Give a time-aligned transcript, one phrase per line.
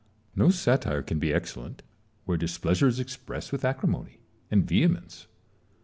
[0.35, 1.83] No satire can be excel lent
[2.25, 5.27] where displeasure is expressed with acrimony and vehemence.